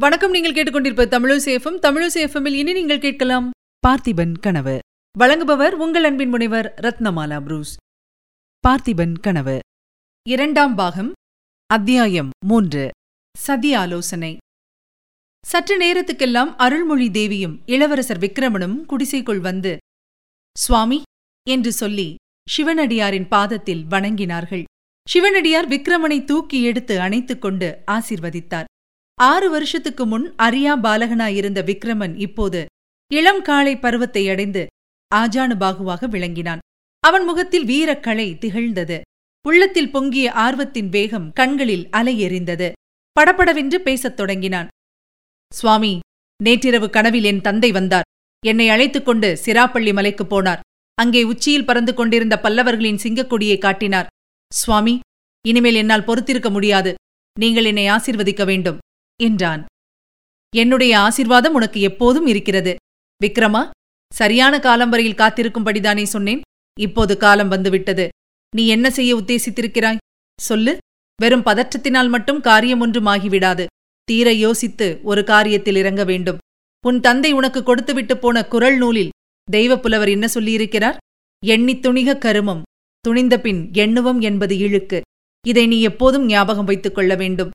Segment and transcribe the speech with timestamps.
[0.00, 3.50] வணக்கம் நீங்கள் கேட்டுக்கொண்டிருப்ப தமிழசேஃபம் தமிழசேஃபமில் இனி நீங்கள் கேட்கலாம்
[3.86, 4.78] பார்த்திபன் கனவு.
[5.18, 7.76] வழங்குபவர் உங்கள் அன்பின் முனைவர் ரத்னமாலா புரூஸ்.
[8.68, 9.58] பார்த்திபன் கனவு.
[10.28, 11.12] இரண்டாம் பாகம்
[11.66, 12.90] அத்தியாயம் மூன்று
[13.38, 14.36] சதி ஆலோசனை
[15.46, 19.76] சற்று நேரத்துக்கெல்லாம் அருள்மொழி தேவியும் இளவரசர் விக்ரமனும் குடிசைக்குள் வந்து
[20.58, 21.02] சுவாமி
[21.50, 22.14] என்று சொல்லி
[22.56, 24.64] சிவனடியாரின் பாதத்தில் வணங்கினார்கள்.
[25.08, 28.64] சிவனடியார் விக்ரமனை தூக்கி எடுத்து அணைத்துக் கொண்டு ஆசிர்வதித்தார்.
[29.14, 32.66] ஆறு வருஷத்துக்கு முன் அரியா பாலகனாயிருந்த விக்ரமன் இப்போது
[33.12, 34.66] இளம் காளை பருவத்தை அடைந்து
[35.14, 36.58] ஆஜானு பாகுவாக விளங்கினான்.
[37.00, 39.00] அவன் முகத்தில் வீரக்கலை திகழ்ந்தது.
[39.46, 42.72] உள்ளத்தில் பொங்கிய ஆர்வத்தின் வேகம் கண்களில் அலை எறிந்தது
[43.12, 44.68] படபடவென்று பேசத் தொடங்கினான்.
[45.54, 45.98] சுவாமி
[46.42, 48.02] நேற்றிரவு கனவில் என் தந்தை வந்தார்.
[48.46, 50.60] என்னை அழைத்துக் கொண்டு சிராப்பள்ளி மலைக்குப் போனார்.
[50.94, 54.06] அங்கே உச்சியில் பறந்து கொண்டிருந்த பல்லவர்களின் சிங்கக்கொடியை காட்டினார்.
[54.54, 55.00] சுவாமி
[55.46, 56.94] இனிமேல் என்னால் பொறுத்திருக்க முடியாது.
[57.38, 58.78] நீங்கள் என்னை ஆசிர்வதிக்க வேண்டும்.
[59.22, 59.64] என்றான்.
[60.56, 62.76] என்னுடைய ஆசிர்வாதம் உனக்கு எப்போதும் இருக்கிறது.
[63.24, 63.70] விக்ரமா
[64.14, 66.40] சரியான காலம் வரையில் காத்திருக்கும்படிதானே சொன்னேன்.
[66.80, 68.08] இப்போது காலம் வந்துவிட்டது.
[68.56, 69.96] நீ என்ன செய்ய உத்தேசித்திருக்கிறாய்?
[70.40, 70.78] சொல்லு.
[71.20, 73.66] வெறும் பதற்றத்தினால் மட்டும் காரியம் ஒன்றும் ஆகிவிடாது.
[74.04, 76.38] தீர யோசித்து ஒரு காரியத்தில் இறங்க வேண்டும்.
[76.86, 79.10] உன் தந்தை உனக்கு கொடுத்துவிட்டு போன குரல் நூலில்
[79.52, 80.96] தெய்வப்புலவர் என்ன சொல்லியிருக்கிறார்?
[81.46, 82.62] எண்ணித் துணிக கருமம்.
[83.00, 85.02] துணிந்த பின் எண்ணுவம் என்பது இழுக்கு.
[85.46, 87.50] இதை நீ எப்போதும் ஞாபகம் வைத்துக் கொள்ள வேண்டும்.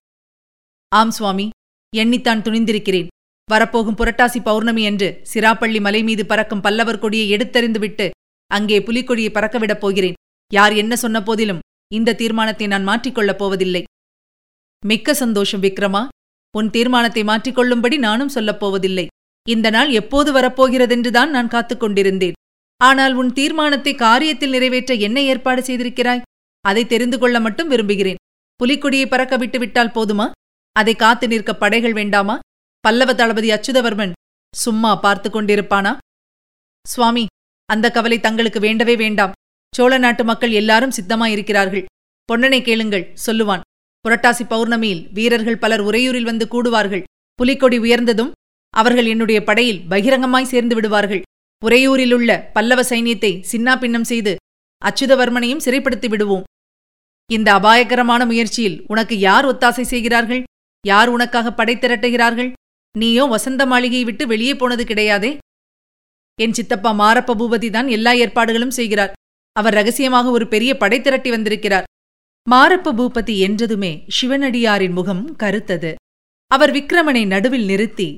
[0.90, 1.50] ஆம் சுவாமி.
[1.96, 3.08] எண்ணித்தான் துணிந்திருக்கிறேன்.
[3.52, 8.10] வரப்போகும் புரட்டாசி பௌர்ணமி என்று சிராப்பள்ளி மலை மீது பறக்கும் பல்லவர் கொடியை எடுத்தறிந்துவிட்டு
[8.48, 10.14] அங்கே புலிக்கொடியை பறக்கவிடப் போகிறேன்.
[10.54, 11.60] யார் என்ன சொன்ன போதிலும்
[11.94, 13.84] இந்த தீர்மானத்தை நான் மாற்றிக்கொள்ளப் போவதில்லை.
[14.86, 16.08] மிக்க சந்தோஷம் விக்ரமா.
[16.58, 19.08] உன் தீர்மானத்தை மாற்றிக்கொள்ளும்படி நானும் சொல்லப் போவதில்லை.
[19.50, 22.34] இந்த நாள் எப்போது வரப்போகிறதென்றுதான் நான் காத்துக் கொண்டிருந்தேன்.
[22.78, 26.22] ஆனால் உன் தீர்மானத்தை காரியத்தில் நிறைவேற்ற என்ன ஏற்பாடு செய்திருக்கிறாய்?
[26.62, 28.16] அதை தெரிந்து கொள்ள மட்டும் விரும்புகிறேன்.
[28.64, 30.32] புலிக்கொடியை பறக்க விட்டுவிட்டால் போதுமா?
[30.80, 32.36] அதை காத்து நிற்க படைகள் வேண்டாமா?
[32.84, 34.14] பல்லவ தளபதி அச்சுதவர்மன்
[34.54, 35.92] சும்மா பார்த்து கொண்டிருப்பானா?
[36.86, 37.24] சுவாமி
[37.70, 39.34] அந்த கவலை தங்களுக்கு வேண்டவே வேண்டாம்.
[39.74, 41.86] சோழ நாட்டு மக்கள் எல்லாரும் சித்தமாயிருக்கிறார்கள்.
[42.30, 43.64] பொன்னனை கேளுங்கள் சொல்லுவான்.
[44.06, 47.04] புரட்டாசி பௌர்ணமியில் வீரர்கள் பலர் உறையூரில் வந்து கூடுவார்கள்.
[47.40, 48.32] புலிக்கொடி உயர்ந்ததும்
[48.74, 51.22] அவர்கள் என்னுடைய படையில் பகிரங்கமாய் சேர்ந்து விடுவார்கள்.
[51.62, 54.34] உறையூரிலுள்ள பல்லவ சைன்யத்தை சின்னாபின்னம் செய்து
[54.82, 56.46] அச்சுதவர்மனையும் சிறைப்படுத்தி விடுவோம்.
[57.30, 60.44] இந்த அபாயகரமான முயற்சியில் உனக்கு யார் ஒத்தாசை செய்கிறார்கள்?
[60.88, 62.52] யார் உனக்காக படை திரட்டுகிறார்கள்?
[62.96, 65.38] நீயோ வசந்த மாளிகையை விட்டு வெளியே போனது கிடையாதே.
[66.36, 69.12] என் சித்தப்பா மாரப்ப பூபதி தான் எல்லா ஏற்பாடுகளும் செய்கிறார்.
[69.56, 71.88] அவர் ரகசியமாக ஒரு பெரிய படை திரட்டி வந்திருக்கிறார்.
[72.52, 75.92] மாரப்ப பூபதி என்றதுமே சிவனடியாரின் முகம் கருத்தது.
[76.52, 78.18] அவர் விக்ரமனை நடுவில் நிறுத்தி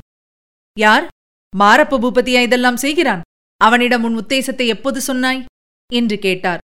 [0.77, 1.07] யார்?
[1.53, 3.21] மாரப்ப பூபதியா இதெல்லாம் செய்கிறான்?
[3.57, 5.41] அவனிடம் உன் உத்தேசத்தை எப்போது சொன்னாய்?
[5.89, 6.61] என்று கேட்டார்.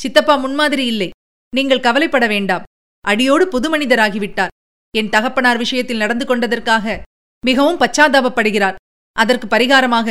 [0.00, 1.10] சித்தப்பா முன்மாதிரி இல்லை.
[1.52, 2.62] நீங்கள் கவலைப்பட வேண்டாம்.
[3.04, 4.52] அடியோடு புது மனிதராகிவிட்டார்
[4.98, 6.96] என் தகப்பனார் விஷயத்தில் நடந்து கொண்டதற்காக
[7.44, 8.76] மிகவும் பச்சாதாபப்படுகிறார்.
[9.16, 10.08] அதற்கு பரிகாரமாக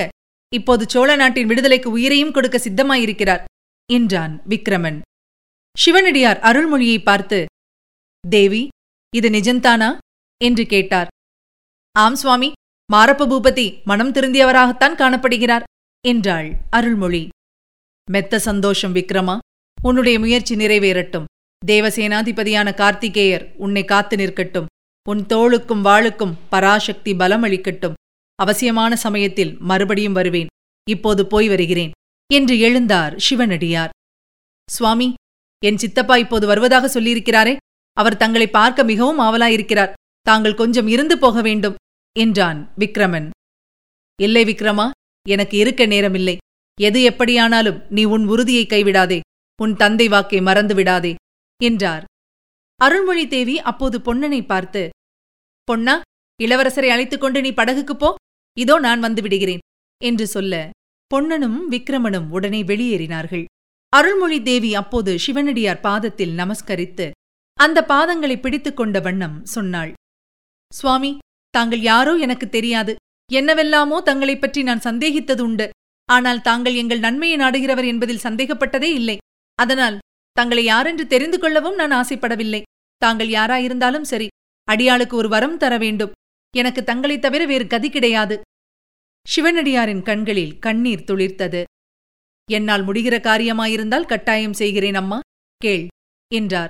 [0.52, 3.44] இப்போது சோழ நாட்டின் விடுதலைக்கு உயிரையும் கொடுக்க சித்தமாயிருக்கிறார்
[3.90, 5.00] என்றான் விக்ரமன்.
[5.76, 7.40] சிவனடியார் அருள்மொழியை பார்த்து
[8.24, 8.62] தேவி
[9.14, 9.90] இது நிஜந்தானா
[10.42, 11.10] என்று கேட்டார்.
[11.96, 12.50] ஆம் சுவாமி
[12.90, 15.66] மாரப்ப பூபதி மனம் திருந்தியவராகத்தான் காணப்படுகிறார்
[16.06, 17.24] என்றாள் அருள்மொழி.
[18.08, 19.36] மெத்த சந்தோஷம் விக்ரமா!
[19.78, 21.30] உன்னுடைய முயற்சி நிறைவேறட்டும்.
[21.62, 24.70] தேவசேனாதிபதியான கார்த்திகேயர் உன்னை காத்து நிற்கட்டும்.
[25.10, 27.94] உன் தோளுக்கும் வாளுக்கும் பராசக்தி பலமளிக்கட்டும்.
[28.36, 30.48] அவசியமான சமயத்தில் மறுபடியும் வருவேன்.
[30.90, 31.92] இப்போது போய் வருகிறேன்.
[32.34, 33.90] என்று எழுந்தார் சிவனடியார்.
[34.72, 35.14] சுவாமி
[35.66, 37.56] என் சித்தப்பா இப்போது வருவதாக சொல்லியிருக்கிறாரே.
[37.94, 39.94] அவர் தங்களை பார்க்க மிகவும் ஆவலாயிருக்கிறார்.
[40.22, 41.76] தாங்கள் கொஞ்சம் இருந்து போக வேண்டும்
[42.20, 43.30] என்றான் விக்ரமன்.
[44.22, 44.90] இல்லை விக்ரமா
[45.30, 46.38] எனக்கு இருக்க நேரமில்லை.
[46.82, 49.20] எது எப்படியானாலும் நீ உன் உறுதியை கைவிடாதே.
[49.62, 51.16] உன் தந்தை வாக்கை மறந்து விடாதே
[51.64, 52.06] என்றார்.
[52.76, 54.90] அருள்மொழி தேவி அப்போது பொன்னனை பார்த்து
[55.64, 56.02] பொன்னா
[56.44, 58.16] இளவரசரை அழைத்துக் கொண்டு நீ படகுக்குப் போ.
[58.58, 59.60] இதோ நான் வந்து விடுகிறேன்
[60.04, 60.70] என்று சொல்ல
[61.08, 63.46] பொன்னனும் விக்ரமனும் உடனே வெளியேறினார்கள்.
[63.90, 67.12] அருள்மொழி தேவி அப்போது சிவனடியார் பாதத்தில் நமஸ்கரித்து
[67.54, 69.94] அந்த பாதங்களை பிடித்துக் கொண்ட வண்ணம் சொன்னாள்
[70.74, 71.18] சுவாமி
[71.50, 72.96] தாங்கள் யாரோ எனக்கு தெரியாது.
[73.32, 75.70] என்னவெல்லாமோ தங்களைப் பற்றி நான் சந்தேகித்தது உண்டு.
[76.06, 79.18] ஆனால் தாங்கள் எங்கள் நன்மையை நாடுகிறவர் என்பதில் சந்தேகப்பட்டதே இல்லை.
[79.56, 79.98] அதனால்
[80.32, 82.62] தங்களை யாரென்று தெரிந்து கொள்ளவும் நான் ஆசைப்படவில்லை.
[83.06, 84.28] தாங்கள் யாராயிருந்தாலும் சரி
[84.72, 86.12] அடியாளுக்கு ஒரு வரம் தர வேண்டும்.
[86.58, 88.42] எனக்கு தங்களைத் தவிர வேறு கதி கிடையாது.
[89.36, 91.64] சிவனடியாரின் கண்களில் கண்ணீர் துளிர்த்தது.
[92.52, 95.20] என்னால் முடிகிற காரியமாயிருந்தால் கட்டாயம் செய்கிறேன் அம்மா
[95.58, 95.88] கேள்
[96.34, 96.70] என்றார்.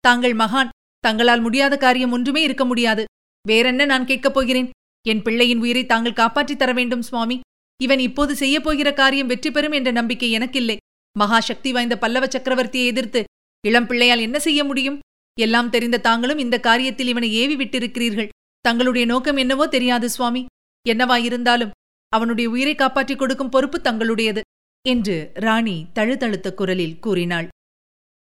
[0.00, 0.68] தாங்கள் மகான்
[0.98, 3.04] தங்களால் முடியாத காரியம் ஒன்றுமே இருக்க முடியாது.
[3.48, 4.70] வேறென்ன நான் கேட்கப் போகிறேன்?
[5.08, 7.40] என் பிள்ளையின் உயிரை தாங்கள் காப்பாற்றித் தர வேண்டும் சுவாமி.
[7.82, 10.76] இவன் இப்போது செய்யப் போகிற காரியம் வெற்றி பெறும் என்ற நம்பிக்கை எனக்கில்லை.
[11.18, 13.24] மகா சக்தி வாய்ந்த பல்லவ சக்கரவர்த்தியை எதிர்த்து
[13.66, 14.98] இளம் பிள்ளையால் என்ன செய்ய முடியும்?
[15.38, 18.28] எல்லாம் தெரிந்த தாங்களும் இந்த காரியத்தில் இவனை ஏவி விட்டிருக்கிறீர்கள்.
[18.60, 20.46] தங்களுடைய நோக்கம் என்னவோ தெரியாது சுவாமி.
[20.88, 21.70] என்னவாயிருந்தாலும்
[22.08, 24.40] அவனுடைய உயிரை காப்பாற்றிக் கொடுக்கும் பொறுப்பு தங்களுடையது
[24.88, 27.48] என்று ராணி தழுதழுத்த குரலில் கூறினாள்.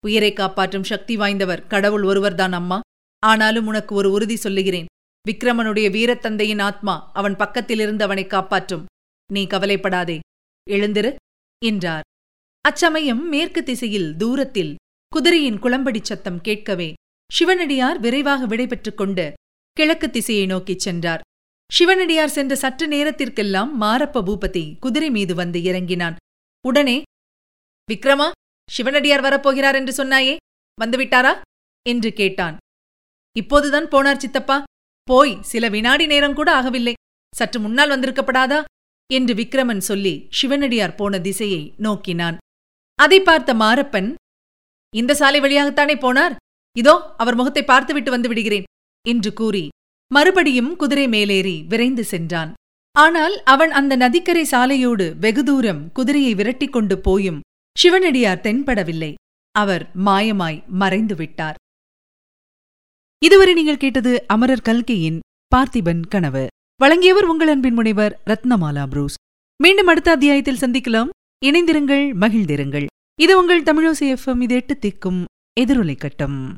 [0.05, 2.79] உயிரை காப்பாற்றும் சக்தி வாய்ந்தவர் கடவுள் ஒருவர்தான் அம்மா.
[3.19, 4.85] ஆனாலும் உனக்கு ஒரு உறுதி சொல்லுகிறேன்.
[5.27, 8.85] விக்ரமனுடைய வீரத்தந்தையின் ஆத்மா அவன் பக்கத்திலிருந்து அவனை காப்பாற்றும்.
[9.33, 10.19] நீ கவலைப்படாதே.
[10.69, 11.15] எழுந்திரு
[11.65, 12.01] என்றார்.
[12.61, 14.75] அச்சமயம் மேற்கு திசையில் தூரத்தில்
[15.13, 16.93] குதிரையின் குளம்படிச் சத்தம் கேட்கவே
[17.33, 19.33] சிவனடியார் விரைவாக விடைபெற்றுக் கொண்டு
[19.73, 21.21] கிழக்கு திசையை நோக்கிச் சென்றார்.
[21.73, 26.15] சிவனடியார் சென்ற சற்று நேரத்திற்கெல்லாம் மாரப்ப பூபதி குதிரை மீது வந்து இறங்கினான்.
[26.67, 27.01] உடனே
[27.91, 28.31] விக்ரமா
[28.69, 30.35] சிவனடியார் வரப்போகிறார் என்று சொன்னாயே
[30.81, 31.41] வந்துவிட்டாரா?
[31.89, 32.57] என்று கேட்டான்.
[33.37, 34.63] இப்போதுதான் போனார் சித்தப்பா.
[35.03, 36.93] போய் சில வினாடி நேரம் கூட ஆகவில்லை.
[37.35, 38.63] சற்று முன்னால் வந்திருக்கப்படாதா?
[39.13, 42.37] என்று விக்ரமன் சொல்லி சிவனடியார் போன திசையை நோக்கினான்.
[42.95, 44.13] அதை பார்த்த மாரப்பன்
[44.95, 46.35] இந்த சாலை வழியாகத்தானே போனார்?
[46.75, 48.67] இதோ அவர் முகத்தை பார்த்துவிட்டு வந்து விடுகிறேன்
[49.05, 49.65] என்று கூறி
[50.11, 52.51] மறுபடியும் குதிரை மேலேறி விரைந்து சென்றான்.
[52.95, 57.39] ஆனால் அவன் அந்த நதிக்கரை சாலையோடு வெகு தூரம் குதிரையை விரட்டிக் கொண்டு போயும்
[57.77, 59.11] சிவனடியார் தென்படவில்லை.
[59.55, 61.57] அவர் மாயமாய் மறைந்து விட்டார்.
[63.21, 65.19] இதுவரை நீங்கள் கேட்டது அமரர் கல்கையின்
[65.55, 66.43] பார்த்திபன் கனவு.
[66.81, 69.17] வழங்கியவர் உங்கள் அன்பின் முனைவர் ரத்னமாலா புரூஸ்.
[69.59, 71.09] மீண்டும் அடுத்த அத்தியாயத்தில் சந்திக்கலாம்.
[71.45, 72.87] இணைந்திருங்கள் மகிழ்ந்திருங்கள்.
[73.19, 75.23] இது உங்கள் தமிழோசி எஃப்எம் இது எட்டு திக்கும்
[75.59, 76.55] எதிரொலை கட்டம்.